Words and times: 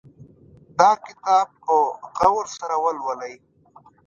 دا 0.79 0.91
کتاب 1.05 1.47
په 1.63 1.75
غور 2.19 2.45
سره 2.59 2.75
ولولئ 2.83 3.35